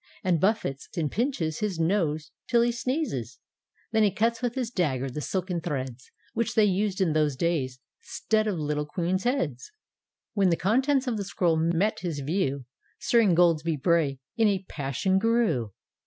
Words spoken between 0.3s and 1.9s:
buffets— and pinches his